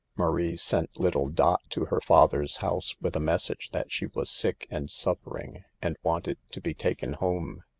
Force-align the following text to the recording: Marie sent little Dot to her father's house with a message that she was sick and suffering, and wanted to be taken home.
Marie 0.17 0.55
sent 0.55 0.99
little 0.99 1.29
Dot 1.29 1.61
to 1.69 1.85
her 1.85 2.01
father's 2.01 2.55
house 2.57 2.95
with 2.99 3.15
a 3.15 3.19
message 3.19 3.69
that 3.69 3.91
she 3.91 4.07
was 4.07 4.31
sick 4.31 4.65
and 4.71 4.89
suffering, 4.89 5.63
and 5.79 5.95
wanted 6.01 6.39
to 6.49 6.59
be 6.59 6.73
taken 6.73 7.13
home. 7.13 7.61